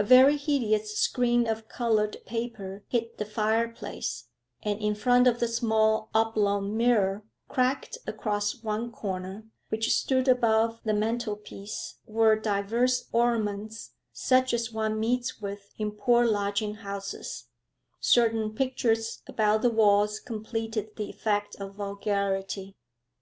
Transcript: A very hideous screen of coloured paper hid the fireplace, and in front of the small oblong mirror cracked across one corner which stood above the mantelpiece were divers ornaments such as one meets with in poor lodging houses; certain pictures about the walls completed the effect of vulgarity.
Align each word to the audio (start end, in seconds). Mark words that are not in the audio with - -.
A 0.00 0.02
very 0.04 0.36
hideous 0.36 0.98
screen 0.98 1.46
of 1.46 1.68
coloured 1.68 2.16
paper 2.26 2.82
hid 2.88 3.16
the 3.18 3.24
fireplace, 3.24 4.24
and 4.64 4.80
in 4.82 4.96
front 4.96 5.28
of 5.28 5.38
the 5.38 5.46
small 5.46 6.10
oblong 6.12 6.76
mirror 6.76 7.22
cracked 7.46 7.96
across 8.04 8.64
one 8.64 8.90
corner 8.90 9.46
which 9.68 9.92
stood 9.94 10.26
above 10.26 10.80
the 10.82 10.92
mantelpiece 10.92 12.00
were 12.04 12.34
divers 12.34 13.08
ornaments 13.12 13.92
such 14.12 14.52
as 14.52 14.72
one 14.72 14.98
meets 14.98 15.40
with 15.40 15.72
in 15.78 15.92
poor 15.92 16.24
lodging 16.26 16.74
houses; 16.82 17.44
certain 18.00 18.52
pictures 18.52 19.22
about 19.28 19.62
the 19.62 19.70
walls 19.70 20.18
completed 20.18 20.96
the 20.96 21.08
effect 21.08 21.54
of 21.60 21.76
vulgarity. 21.76 22.74